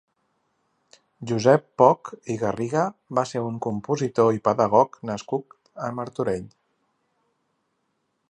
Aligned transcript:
Josep 1.31 1.67
Poch 1.81 2.09
i 2.35 2.37
Garriga 2.43 2.85
va 3.19 3.25
ser 3.33 3.43
un 3.49 3.59
compositor 3.67 4.31
i 4.39 4.43
pedagog 4.49 4.99
nascut 5.11 5.57
a 5.89 5.93
Martorell. 5.99 6.49